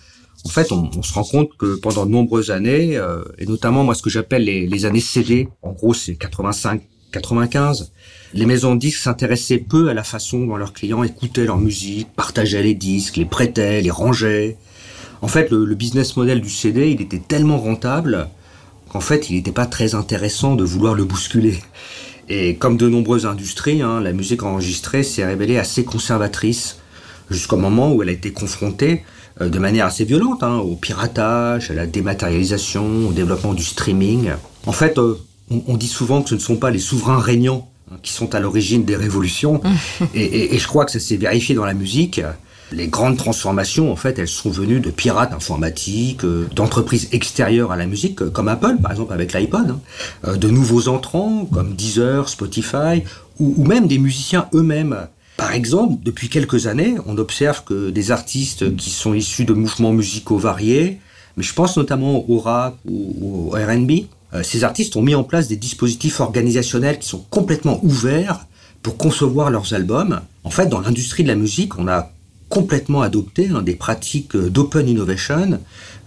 en 0.45 0.49
fait, 0.49 0.71
on, 0.71 0.89
on, 0.97 1.03
se 1.03 1.13
rend 1.13 1.23
compte 1.23 1.49
que 1.57 1.75
pendant 1.75 2.05
de 2.05 2.11
nombreuses 2.11 2.51
années, 2.51 2.97
euh, 2.97 3.23
et 3.37 3.45
notamment 3.45 3.83
moi 3.83 3.93
ce 3.93 4.01
que 4.01 4.09
j'appelle 4.09 4.43
les, 4.43 4.65
les, 4.65 4.85
années 4.85 4.99
CD, 4.99 5.49
en 5.61 5.71
gros 5.71 5.93
c'est 5.93 6.15
85, 6.15 6.81
95, 7.11 7.91
les 8.33 8.45
maisons 8.45 8.75
de 8.75 8.79
disques 8.79 9.01
s'intéressaient 9.01 9.59
peu 9.59 9.89
à 9.89 9.93
la 9.93 10.03
façon 10.03 10.45
dont 10.45 10.55
leurs 10.55 10.73
clients 10.73 11.03
écoutaient 11.03 11.45
leur 11.45 11.57
musique, 11.57 12.07
partageaient 12.15 12.63
les 12.63 12.73
disques, 12.73 13.17
les 13.17 13.25
prêtaient, 13.25 13.81
les 13.81 13.91
rangeaient. 13.91 14.57
En 15.21 15.27
fait, 15.27 15.51
le, 15.51 15.65
le 15.65 15.75
business 15.75 16.17
model 16.17 16.41
du 16.41 16.49
CD, 16.49 16.89
il 16.89 17.01
était 17.01 17.19
tellement 17.19 17.59
rentable 17.59 18.27
qu'en 18.89 19.01
fait, 19.01 19.29
il 19.29 19.35
n'était 19.35 19.51
pas 19.51 19.67
très 19.67 19.93
intéressant 19.93 20.55
de 20.55 20.63
vouloir 20.63 20.95
le 20.95 21.03
bousculer. 21.03 21.59
Et 22.29 22.55
comme 22.55 22.77
de 22.77 22.87
nombreuses 22.87 23.25
industries, 23.25 23.81
hein, 23.81 23.99
la 23.99 24.13
musique 24.13 24.43
enregistrée 24.43 25.03
s'est 25.03 25.25
révélée 25.25 25.57
assez 25.57 25.83
conservatrice 25.83 26.77
jusqu'au 27.29 27.57
moment 27.57 27.93
où 27.93 28.01
elle 28.01 28.09
a 28.09 28.13
été 28.13 28.31
confrontée 28.31 29.03
de 29.39 29.59
manière 29.59 29.85
assez 29.85 30.05
violente 30.05 30.43
hein, 30.43 30.57
au 30.57 30.75
piratage, 30.75 31.71
à 31.71 31.73
la 31.73 31.87
dématérialisation, 31.87 33.07
au 33.07 33.13
développement 33.13 33.53
du 33.53 33.63
streaming. 33.63 34.31
En 34.65 34.71
fait, 34.71 34.97
euh, 34.97 35.17
on, 35.49 35.61
on, 35.67 35.77
dit 35.77 35.87
souvent 35.87 36.21
que 36.21 36.29
ce 36.29 36.35
ne 36.35 36.39
sont 36.39 36.57
pas 36.57 36.71
les 36.71 36.79
souverains 36.79 37.19
régnants 37.19 37.69
hein, 37.91 37.95
qui 38.01 38.11
sont 38.11 38.35
à 38.35 38.39
l'origine 38.39 38.85
des 38.85 38.95
révolutions, 38.95 39.61
et, 40.13 40.23
et, 40.23 40.55
et, 40.55 40.59
je 40.59 40.67
crois 40.67 40.85
que 40.85 40.91
ça 40.91 40.99
s'est 40.99 41.17
vérifié 41.17 41.55
dans 41.55 41.65
la 41.65 41.73
musique. 41.73 42.21
Les 42.73 42.87
grandes 42.87 43.17
transformations, 43.17 43.91
en 43.91 43.97
fait, 43.97 44.17
elles 44.17 44.29
sont 44.29 44.49
venues 44.49 44.79
de 44.79 44.91
pirates 44.91 45.33
informatiques, 45.33 46.23
euh, 46.23 46.47
d'entreprises 46.55 47.09
extérieures 47.11 47.71
à 47.73 47.75
la 47.75 47.85
musique, 47.85 48.29
comme 48.31 48.47
Apple, 48.47 48.77
par 48.81 48.91
exemple, 48.91 49.13
avec 49.13 49.33
l'iPod, 49.33 49.75
hein, 50.23 50.37
de 50.37 50.49
nouveaux 50.49 50.87
entrants, 50.87 51.45
comme 51.51 51.75
Deezer, 51.75 52.29
Spotify, 52.29 53.03
ou, 53.39 53.55
ou 53.57 53.65
même 53.65 53.87
des 53.87 53.97
musiciens 53.97 54.47
eux-mêmes 54.53 55.07
par 55.41 55.53
exemple, 55.53 55.95
depuis 56.03 56.29
quelques 56.29 56.67
années, 56.67 56.97
on 57.07 57.17
observe 57.17 57.63
que 57.63 57.89
des 57.89 58.11
artistes 58.11 58.75
qui 58.75 58.91
sont 58.91 59.15
issus 59.15 59.43
de 59.43 59.53
mouvements 59.53 59.91
musicaux 59.91 60.37
variés, 60.37 60.99
mais 61.35 61.41
je 61.41 61.51
pense 61.55 61.77
notamment 61.77 62.29
au 62.29 62.37
rap 62.37 62.77
ou 62.85 63.49
au 63.49 63.55
RB, 63.55 63.91
euh, 64.35 64.43
ces 64.43 64.63
artistes 64.63 64.95
ont 64.97 65.01
mis 65.01 65.15
en 65.15 65.23
place 65.23 65.47
des 65.47 65.55
dispositifs 65.55 66.19
organisationnels 66.19 66.99
qui 66.99 67.07
sont 67.07 67.25
complètement 67.31 67.79
ouverts 67.83 68.45
pour 68.83 68.97
concevoir 68.97 69.49
leurs 69.49 69.73
albums. 69.73 70.21
En 70.43 70.51
fait, 70.51 70.67
dans 70.67 70.79
l'industrie 70.79 71.23
de 71.23 71.29
la 71.29 71.35
musique, 71.35 71.79
on 71.79 71.87
a 71.87 72.11
complètement 72.47 73.01
adopté 73.01 73.49
hein, 73.49 73.63
des 73.63 73.73
pratiques 73.73 74.37
d'open 74.37 74.87
innovation, 74.87 75.59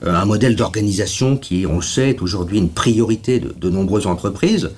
euh, 0.05 0.15
un 0.15 0.27
modèle 0.27 0.55
d'organisation 0.55 1.37
qui, 1.37 1.67
on 1.69 1.77
le 1.79 1.83
sait, 1.83 2.11
est 2.11 2.23
aujourd'hui 2.23 2.59
une 2.59 2.71
priorité 2.71 3.41
de, 3.41 3.53
de 3.53 3.69
nombreuses 3.69 4.07
entreprises. 4.07 4.71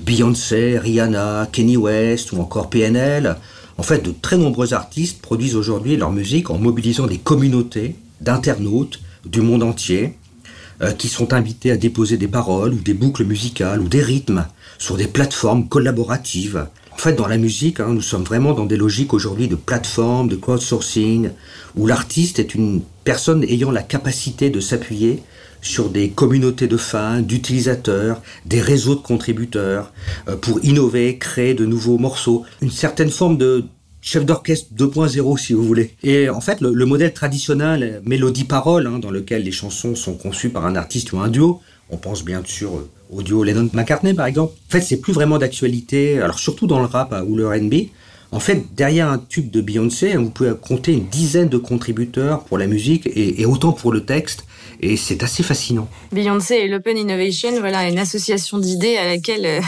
Beyoncé, 0.00 0.78
Rihanna, 0.78 1.46
Kenny 1.52 1.76
West 1.76 2.32
ou 2.32 2.40
encore 2.40 2.70
PNL 2.70 3.36
en 3.78 3.82
fait, 3.84 4.04
de 4.04 4.10
très 4.10 4.36
nombreux 4.36 4.74
artistes 4.74 5.22
produisent 5.22 5.56
aujourd'hui 5.56 5.96
leur 5.96 6.10
musique 6.10 6.50
en 6.50 6.58
mobilisant 6.58 7.06
des 7.06 7.18
communautés 7.18 7.94
d'internautes 8.20 9.00
du 9.24 9.40
monde 9.40 9.62
entier 9.62 10.14
euh, 10.82 10.90
qui 10.90 11.08
sont 11.08 11.32
invités 11.32 11.70
à 11.70 11.76
déposer 11.76 12.16
des 12.16 12.26
paroles 12.28 12.74
ou 12.74 12.80
des 12.80 12.94
boucles 12.94 13.24
musicales 13.24 13.80
ou 13.80 13.88
des 13.88 14.02
rythmes 14.02 14.46
sur 14.78 14.96
des 14.96 15.06
plateformes 15.06 15.68
collaboratives. 15.68 16.66
En 16.92 16.96
fait, 16.96 17.14
dans 17.14 17.28
la 17.28 17.38
musique, 17.38 17.78
hein, 17.78 17.90
nous 17.90 18.02
sommes 18.02 18.24
vraiment 18.24 18.52
dans 18.52 18.66
des 18.66 18.76
logiques 18.76 19.14
aujourd'hui 19.14 19.46
de 19.46 19.54
plateforme, 19.54 20.28
de 20.28 20.34
crowdsourcing, 20.34 21.30
où 21.76 21.86
l'artiste 21.86 22.40
est 22.40 22.56
une 22.56 22.82
personne 23.08 23.42
ayant 23.44 23.70
la 23.70 23.82
capacité 23.82 24.50
de 24.50 24.60
s'appuyer 24.60 25.22
sur 25.62 25.88
des 25.88 26.10
communautés 26.10 26.66
de 26.66 26.76
fans, 26.76 27.22
d'utilisateurs, 27.22 28.20
des 28.44 28.60
réseaux 28.60 28.96
de 28.96 29.00
contributeurs, 29.00 29.94
euh, 30.28 30.36
pour 30.36 30.62
innover, 30.62 31.16
créer 31.16 31.54
de 31.54 31.64
nouveaux 31.64 31.96
morceaux, 31.96 32.44
une 32.60 32.70
certaine 32.70 33.08
forme 33.08 33.38
de 33.38 33.64
chef 34.02 34.26
d'orchestre 34.26 34.68
2.0 34.76 35.38
si 35.38 35.54
vous 35.54 35.64
voulez. 35.64 35.94
Et 36.02 36.28
en 36.28 36.42
fait, 36.42 36.60
le, 36.60 36.74
le 36.74 36.84
modèle 36.84 37.14
traditionnel 37.14 38.02
mélodie-parole, 38.04 38.86
hein, 38.86 38.98
dans 38.98 39.10
lequel 39.10 39.42
les 39.42 39.52
chansons 39.52 39.94
sont 39.94 40.12
conçues 40.12 40.50
par 40.50 40.66
un 40.66 40.76
artiste 40.76 41.10
ou 41.14 41.18
un 41.18 41.28
duo, 41.28 41.62
on 41.88 41.96
pense 41.96 42.22
bien 42.22 42.42
sûr 42.44 42.84
au 43.10 43.22
duo 43.22 43.42
Lennon-McCartney 43.42 44.12
par 44.12 44.26
exemple, 44.26 44.52
en 44.68 44.70
fait 44.70 44.82
c'est 44.82 44.98
plus 44.98 45.14
vraiment 45.14 45.38
d'actualité, 45.38 46.20
alors 46.20 46.38
surtout 46.38 46.66
dans 46.66 46.80
le 46.80 46.84
rap 46.84 47.14
ou 47.26 47.36
le 47.36 47.48
R&B, 47.48 47.88
en 48.30 48.40
fait, 48.40 48.74
derrière 48.74 49.08
un 49.08 49.18
tube 49.18 49.50
de 49.50 49.60
Beyoncé, 49.60 50.16
vous 50.16 50.30
pouvez 50.30 50.52
compter 50.60 50.92
une 50.92 51.06
dizaine 51.06 51.48
de 51.48 51.56
contributeurs 51.56 52.44
pour 52.44 52.58
la 52.58 52.66
musique 52.66 53.06
et, 53.06 53.40
et 53.40 53.46
autant 53.46 53.72
pour 53.72 53.92
le 53.92 54.04
texte. 54.04 54.44
Et 54.80 54.96
c'est 54.96 55.22
assez 55.22 55.42
fascinant. 55.42 55.88
Beyoncé 56.12 56.54
et 56.54 56.68
l'Open 56.68 56.96
Innovation, 56.96 57.50
voilà 57.58 57.88
une 57.88 57.98
association 57.98 58.58
d'idées 58.58 58.96
à 58.96 59.06
laquelle 59.06 59.44
euh, 59.44 59.60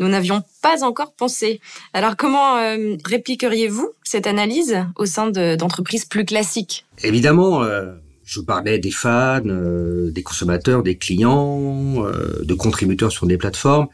nous 0.00 0.08
n'avions 0.08 0.42
pas 0.62 0.84
encore 0.84 1.12
pensé. 1.12 1.60
Alors 1.92 2.16
comment 2.16 2.56
euh, 2.56 2.96
répliqueriez-vous 3.04 3.90
cette 4.02 4.26
analyse 4.26 4.76
au 4.96 5.06
sein 5.06 5.30
d'entreprises 5.30 6.04
de, 6.04 6.08
plus 6.08 6.24
classiques? 6.24 6.84
Évidemment, 7.02 7.62
euh, 7.62 7.92
je 8.24 8.40
parlais 8.40 8.78
des 8.78 8.90
fans, 8.90 9.40
euh, 9.46 10.10
des 10.10 10.22
consommateurs, 10.22 10.82
des 10.82 10.96
clients, 10.96 12.04
de 12.42 12.54
contributeurs 12.54 13.12
sur 13.12 13.26
des 13.26 13.36
plateformes 13.36 13.88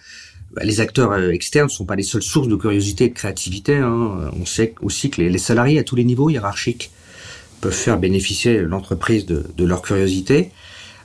les 0.60 0.80
acteurs 0.80 1.12
euh, 1.12 1.30
externes 1.30 1.66
ne 1.66 1.72
sont 1.72 1.84
pas 1.84 1.96
les 1.96 2.02
seules 2.02 2.22
sources 2.22 2.48
de 2.48 2.56
curiosité 2.56 3.04
et 3.04 3.08
de 3.08 3.14
créativité. 3.14 3.76
Hein. 3.76 4.30
On 4.38 4.44
sait 4.44 4.74
aussi 4.82 5.10
que 5.10 5.22
les, 5.22 5.38
salariés 5.38 5.78
à 5.78 5.84
tous 5.84 5.96
les 5.96 6.04
niveaux 6.04 6.30
hiérarchiques 6.30 6.90
peuvent 7.60 7.72
faire 7.72 7.98
bénéficier 7.98 8.60
l'entreprise 8.60 9.24
de, 9.24 9.46
de, 9.56 9.64
leur 9.64 9.82
curiosité. 9.82 10.50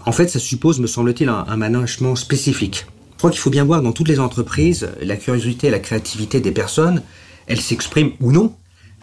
En 0.06 0.12
fait, 0.12 0.28
ça 0.28 0.40
suppose, 0.40 0.80
me 0.80 0.88
semble-t-il, 0.88 1.30
un, 1.30 1.46
un, 1.48 1.58
management 1.58 2.16
spécifique. 2.16 2.86
Je 3.14 3.18
crois 3.18 3.32
qu'il 3.32 3.40
faut 3.40 3.50
bien 3.50 3.64
voir 3.64 3.82
dans 3.82 3.92
toutes 3.92 4.08
les 4.08 4.20
entreprises, 4.20 4.90
la 5.02 5.18
curiosité 5.18 5.68
et 5.68 5.72
la 5.72 5.80
créativité 5.80 6.40
des 6.40 6.52
personnes, 6.52 7.02
elles 7.48 7.62
s'expriment 7.62 8.12
ou 8.20 8.32
non 8.32 8.54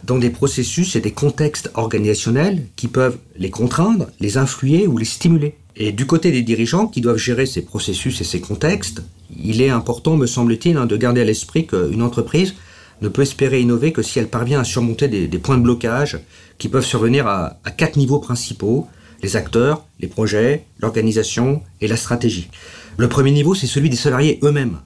dans 0.05 0.19
des 0.19 0.31
processus 0.31 0.97
et 0.97 1.01
des 1.01 1.13
contextes 1.13 1.71
organisationnels 1.75 2.67
qui 2.77 2.89
peuvent 2.89 3.19
les 3.37 3.51
contraindre, 3.51 4.09
les 4.21 4.37
influer 4.37 4.87
ou 4.87 4.99
les 4.99 5.05
stimuler. 5.05 5.57
Et 5.77 5.93
du 5.93 6.07
côté 6.07 6.31
des 6.31 6.43
dirigeants 6.43 6.87
qui 6.87 7.01
doivent 7.01 7.17
gérer 7.17 7.47
ces 7.47 7.63
processus 7.63 8.21
et 8.21 8.25
ces 8.25 8.41
contextes, 8.41 9.03
il 9.43 9.63
est 9.63 9.71
important, 9.71 10.17
me 10.17 10.27
semble-t-il, 10.27 10.77
hein, 10.77 10.87
de 10.87 10.97
garder 10.97 11.21
à 11.21 11.25
l'esprit 11.25 11.67
qu'une 11.67 12.03
entreprise 12.03 12.55
ne 13.03 13.09
peut 13.09 13.23
espérer 13.23 13.61
innover 13.61 13.93
que 13.93 14.03
si 14.03 14.19
elle 14.19 14.29
parvient 14.29 14.61
à 14.61 14.65
surmonter 14.65 15.09
des, 15.09 15.39
points 15.39 15.59
de 15.59 15.63
blocage 15.63 16.19
qui 16.59 16.69
peuvent 16.69 16.85
survenir 16.85 17.27
à, 17.27 17.59
à, 17.65 17.71
quatre 17.71 17.97
niveaux 17.97 18.19
principaux, 18.21 18.87
les 19.23 19.37
acteurs, 19.37 19.85
les 20.01 20.09
projets, 20.09 20.65
l'organisation 20.81 21.63
et 21.81 21.89
la 21.89 21.97
stratégie. 21.97 22.49
Le 22.97 23.09
premier 23.09 23.33
niveau, 23.33 23.55
c'est 23.55 23.67
celui 23.67 23.91
des 23.91 23.97
salariés 23.97 24.39
eux-mêmes. 24.43 24.79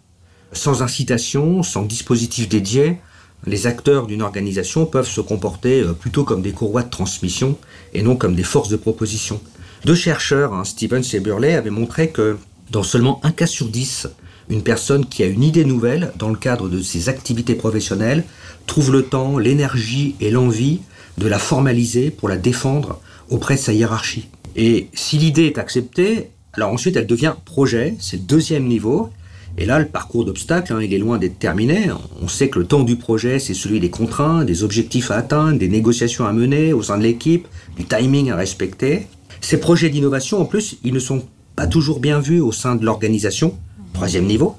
Sans 0.53 0.83
incitation, 0.83 1.63
sans 1.63 1.83
dispositif 1.83 2.49
dédié, 2.49 2.99
les 3.47 3.67
acteurs 3.67 4.07
d'une 4.07 4.23
organisation 4.23 4.87
peuvent 4.87 5.09
se 5.09 5.21
comporter 5.21 5.81
euh, 5.83 5.93
plutôt 5.93 6.25
comme 6.25 6.43
des 6.43 6.53
courroies 6.53 6.83
de 6.83 6.91
transmission 6.91 7.57
et 7.95 8.03
non 8.03 8.17
comme 8.17 8.35
des 8.35 8.43
forces 8.43 8.69
de 8.69 8.77
proposition. 8.77 9.41
Deux 9.85 9.95
chercheurs, 9.95 10.55
hein, 10.55 10.65
Stevens 10.65 11.05
et 11.13 11.21
Burley, 11.21 11.55
avaient 11.55 11.71
montré 11.71 12.11
que 12.11 12.37
dans 12.71 12.83
seulement 12.83 13.21
un 13.23 13.31
cas 13.31 13.47
sur 13.47 13.69
dix, 13.69 14.09
une 14.51 14.63
personne 14.63 15.07
qui 15.07 15.23
a 15.23 15.27
une 15.27 15.43
idée 15.43 15.65
nouvelle 15.65 16.13
dans 16.19 16.31
le 16.31 16.37
cadre 16.37 16.69
de 16.69 16.81
ses 16.81 17.09
activités 17.09 17.55
professionnelles 17.55 18.25
trouve 18.67 18.93
le 18.93 19.03
temps, 19.03 19.39
l'énergie 19.39 20.15
et 20.21 20.31
l'envie 20.31 20.81
de 21.19 21.27
la 21.27 21.39
formaliser 21.39 22.11
pour 22.11 22.29
la 22.29 22.37
défendre 22.37 23.01
auprès 23.31 23.57
de 23.57 23.61
sa 23.61 23.73
hiérarchie. 23.73 24.29
Et 24.57 24.89
si 24.95 25.19
l'idée 25.19 25.47
est 25.47 25.59
acceptée, 25.59 26.31
alors 26.53 26.73
ensuite 26.73 26.97
elle 26.97 27.07
devient 27.07 27.35
projet, 27.45 27.97
c'est 28.01 28.17
le 28.17 28.23
deuxième 28.23 28.67
niveau. 28.67 29.11
Et 29.57 29.67
là, 29.67 29.81
le 29.81 29.87
parcours 29.87 30.25
d'obstacles, 30.25 30.73
hein, 30.73 30.81
il 30.81 30.95
est 30.95 30.99
loin 30.99 31.19
d'être 31.19 31.39
terminé. 31.39 31.89
On 32.23 32.29
sait 32.29 32.49
que 32.49 32.61
le 32.61 32.65
temps 32.65 32.85
du 32.85 32.95
projet, 32.95 33.41
c'est 33.41 33.55
celui 33.55 33.81
des 33.81 33.91
contraintes, 33.91 34.47
des 34.47 34.63
objectifs 34.63 35.11
à 35.11 35.17
atteindre, 35.17 35.59
des 35.59 35.69
négociations 35.69 36.27
à 36.27 36.33
mener 36.33 36.73
au 36.73 36.83
sein 36.83 36.97
de 36.97 37.03
l'équipe, 37.03 37.49
du 37.77 37.85
timing 37.85 38.31
à 38.31 38.37
respecter. 38.37 39.09
Ces 39.41 39.59
projets 39.59 39.91
d'innovation, 39.91 40.41
en 40.41 40.45
plus, 40.45 40.77
ils 40.85 40.95
ne 40.95 41.01
sont 41.01 41.25
pas 41.57 41.67
toujours 41.67 41.99
bien 41.99 42.21
vus 42.21 42.41
au 42.41 42.53
sein 42.53 42.77
de 42.77 42.85
l'organisation, 42.85 43.59
troisième 43.93 44.27
niveau, 44.27 44.57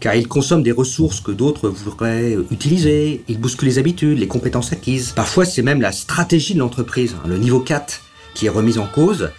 car 0.00 0.14
ils 0.14 0.28
consomment 0.28 0.62
des 0.62 0.72
ressources 0.72 1.20
que 1.20 1.32
d'autres 1.32 1.68
voudraient 1.68 2.36
utiliser, 2.50 3.24
ils 3.28 3.38
bousculent 3.38 3.68
les 3.68 3.78
habitudes, 3.78 4.18
les 4.18 4.28
compétences 4.28 4.72
acquises. 4.72 5.12
Parfois, 5.12 5.44
c'est 5.44 5.62
même 5.62 5.80
la 5.80 5.92
stratégie 5.92 6.54
de 6.54 6.58
l'entreprise, 6.58 7.14
hein, 7.14 7.28
le 7.28 7.38
niveau 7.38 7.60
4, 7.60 8.02
qui 8.34 8.46
est 8.46 8.50
remise 8.50 8.78
en 8.78 8.86
cause. 8.86 9.30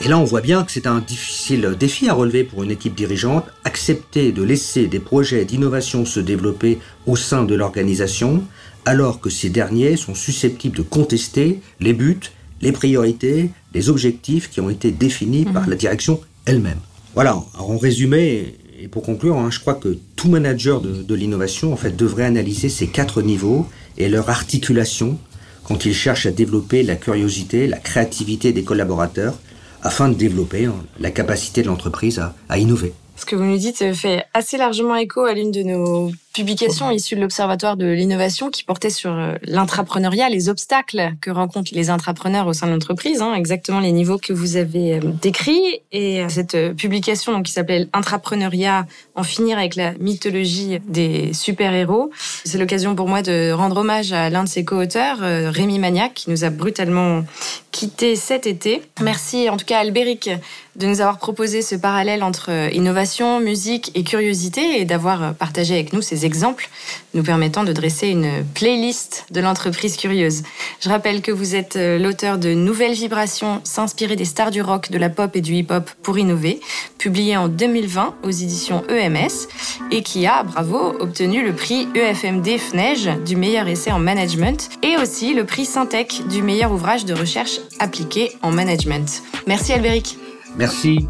Et 0.00 0.08
là, 0.08 0.18
on 0.18 0.24
voit 0.24 0.40
bien 0.40 0.62
que 0.62 0.70
c'est 0.70 0.86
un 0.86 1.00
difficile 1.00 1.74
défi 1.78 2.08
à 2.08 2.14
relever 2.14 2.44
pour 2.44 2.62
une 2.62 2.70
équipe 2.70 2.94
dirigeante, 2.94 3.46
accepter 3.64 4.30
de 4.30 4.42
laisser 4.42 4.86
des 4.86 5.00
projets 5.00 5.44
d'innovation 5.44 6.04
se 6.04 6.20
développer 6.20 6.78
au 7.06 7.16
sein 7.16 7.44
de 7.44 7.54
l'organisation, 7.54 8.44
alors 8.84 9.20
que 9.20 9.28
ces 9.28 9.50
derniers 9.50 9.96
sont 9.96 10.14
susceptibles 10.14 10.76
de 10.76 10.82
contester 10.82 11.60
les 11.80 11.92
buts, 11.92 12.20
les 12.60 12.72
priorités, 12.72 13.50
les 13.74 13.88
objectifs 13.88 14.50
qui 14.50 14.60
ont 14.60 14.70
été 14.70 14.92
définis 14.92 15.44
par 15.44 15.64
mhm. 15.64 15.70
la 15.70 15.76
direction 15.76 16.20
elle-même. 16.46 16.78
Voilà, 17.14 17.42
en 17.58 17.76
résumé, 17.76 18.54
et 18.80 18.88
pour 18.88 19.02
conclure, 19.02 19.36
hein, 19.36 19.50
je 19.50 19.58
crois 19.58 19.74
que 19.74 19.98
tout 20.14 20.28
manager 20.28 20.80
de, 20.80 21.14
l'innovation 21.14 21.72
en 21.72 21.76
fait, 21.76 21.96
devrait 21.96 22.24
analyser 22.24 22.68
ces 22.68 22.86
quatre 22.86 23.22
niveaux 23.22 23.66
et 23.96 24.08
leur 24.08 24.30
articulation 24.30 25.18
quand 25.64 25.84
il 25.84 25.94
cherche 25.94 26.26
à 26.26 26.30
développer 26.30 26.82
la 26.82 26.96
curiosité, 26.96 27.66
la 27.66 27.78
créativité 27.78 28.52
des 28.52 28.62
collaborateurs 28.62 29.38
afin 29.82 30.08
de 30.08 30.14
développer 30.14 30.66
hein, 30.66 30.74
la 30.98 31.10
capacité 31.10 31.62
de 31.62 31.66
l'entreprise 31.66 32.22
à 32.48 32.58
innover. 32.58 32.92
Ce 33.16 33.26
que 33.26 33.34
vous 33.34 33.44
nous 33.44 33.58
dites 33.58 33.92
fait 33.94 34.24
assez 34.32 34.56
largement 34.56 34.94
écho 34.94 35.22
à 35.24 35.34
l'une 35.34 35.50
de 35.50 35.62
nos 35.62 36.12
publications 36.38 36.92
issues 36.92 37.16
de 37.16 37.20
l'Observatoire 37.20 37.76
de 37.76 37.86
l'innovation 37.86 38.48
qui 38.48 38.62
portait 38.62 38.90
sur 38.90 39.10
euh, 39.10 39.34
l'intrapreneuriat, 39.42 40.28
les 40.28 40.48
obstacles 40.48 41.14
que 41.20 41.32
rencontrent 41.32 41.72
les 41.74 41.90
intrapreneurs 41.90 42.46
au 42.46 42.52
sein 42.52 42.68
de 42.68 42.72
l'entreprise, 42.72 43.20
hein, 43.20 43.34
exactement 43.34 43.80
les 43.80 43.90
niveaux 43.90 44.18
que 44.18 44.32
vous 44.32 44.54
avez 44.54 44.94
euh, 44.94 45.00
décrits. 45.20 45.80
Et 45.90 46.22
euh, 46.22 46.28
cette 46.28 46.76
publication 46.76 47.32
donc, 47.32 47.46
qui 47.46 47.52
s'appelait 47.52 47.88
Intrapreneuriat, 47.92 48.86
en 49.16 49.24
finir 49.24 49.58
avec 49.58 49.74
la 49.74 49.94
mythologie 49.94 50.78
des 50.86 51.32
super-héros, 51.32 52.12
c'est 52.44 52.58
l'occasion 52.58 52.94
pour 52.94 53.08
moi 53.08 53.22
de 53.22 53.50
rendre 53.50 53.78
hommage 53.78 54.12
à 54.12 54.30
l'un 54.30 54.44
de 54.44 54.48
ses 54.48 54.64
co-auteurs, 54.64 55.18
Rémi 55.18 55.80
Magnac, 55.80 56.14
qui 56.14 56.30
nous 56.30 56.44
a 56.44 56.50
brutalement 56.50 57.24
quitté 57.72 58.14
cet 58.14 58.46
été. 58.46 58.82
Merci 59.00 59.48
en 59.50 59.56
tout 59.56 59.64
cas 59.64 59.78
Albéric 59.78 60.30
de 60.76 60.86
nous 60.86 61.00
avoir 61.00 61.18
proposé 61.18 61.60
ce 61.60 61.74
parallèle 61.74 62.22
entre 62.22 62.50
innovation, 62.72 63.40
musique 63.40 63.90
et 63.94 64.04
curiosité 64.04 64.80
et 64.80 64.84
d'avoir 64.84 65.34
partagé 65.34 65.74
avec 65.74 65.92
nous 65.92 66.02
ces 66.02 66.24
exemples 66.28 66.68
nous 67.14 67.22
permettant 67.22 67.64
de 67.64 67.72
dresser 67.72 68.08
une 68.08 68.44
playlist 68.54 69.24
de 69.30 69.40
l'entreprise 69.40 69.96
curieuse. 69.96 70.42
Je 70.80 70.90
rappelle 70.90 71.22
que 71.22 71.32
vous 71.32 71.54
êtes 71.54 71.76
euh, 71.76 71.98
l'auteur 71.98 72.36
de 72.36 72.52
Nouvelles 72.52 72.92
vibrations, 72.92 73.62
s'inspirer 73.64 74.14
des 74.14 74.26
stars 74.26 74.50
du 74.50 74.60
rock, 74.60 74.90
de 74.90 74.98
la 74.98 75.08
pop 75.08 75.34
et 75.34 75.40
du 75.40 75.54
hip-hop 75.54 75.90
pour 76.02 76.18
innover, 76.18 76.60
publié 76.98 77.36
en 77.36 77.48
2020 77.48 78.16
aux 78.22 78.30
éditions 78.30 78.84
EMS 78.90 79.48
et 79.90 80.02
qui 80.02 80.26
a, 80.26 80.42
bravo, 80.42 80.94
obtenu 81.00 81.42
le 81.42 81.54
prix 81.54 81.88
EFMD 81.94 82.58
FNEJ 82.58 83.24
du 83.24 83.36
meilleur 83.36 83.66
essai 83.68 83.90
en 83.90 83.98
management 83.98 84.68
et 84.82 84.96
aussi 84.98 85.32
le 85.34 85.44
prix 85.44 85.64
Syntec 85.64 86.28
du 86.28 86.42
meilleur 86.42 86.72
ouvrage 86.72 87.06
de 87.06 87.14
recherche 87.14 87.60
appliquée 87.78 88.32
en 88.42 88.50
management. 88.50 89.22
Merci 89.46 89.72
Albéric. 89.72 90.18
Merci. 90.56 91.08